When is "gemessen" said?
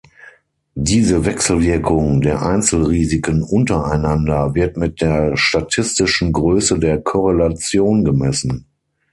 8.03-8.65